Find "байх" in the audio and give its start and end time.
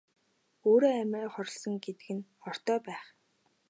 2.87-3.03